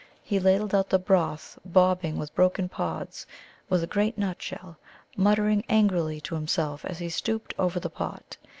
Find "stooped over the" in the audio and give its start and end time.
7.07-7.91